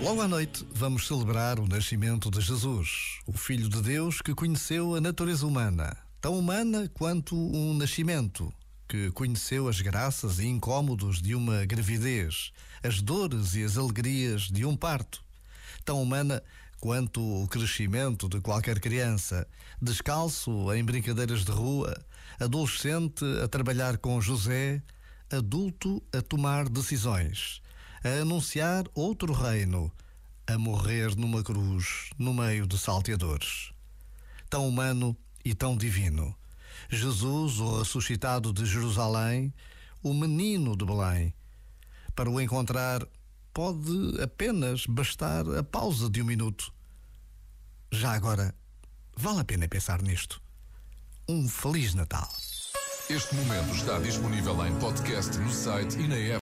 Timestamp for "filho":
3.32-3.68